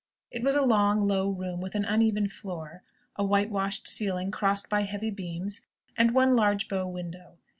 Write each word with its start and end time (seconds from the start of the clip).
It 0.31 0.41
was 0.41 0.55
a 0.55 0.63
long, 0.63 1.07
low 1.07 1.29
room, 1.29 1.61
with 1.61 1.75
an 1.75 1.85
uneven 1.85 2.27
floor, 2.27 2.81
a 3.17 3.23
whitewashed 3.23 3.87
ceiling 3.87 4.31
crossed 4.31 4.67
by 4.67 4.81
heavy 4.81 5.11
beams, 5.11 5.67
and 5.95 6.15
one 6.15 6.33
large 6.33 6.67
bow 6.67 6.87
window. 6.87 7.37